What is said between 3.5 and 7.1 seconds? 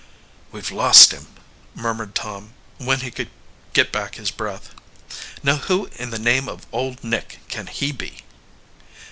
get back his breath. "Now who in the name of Old